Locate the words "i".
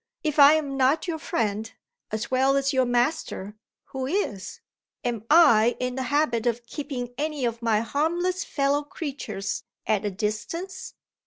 0.39-0.53, 5.29-5.77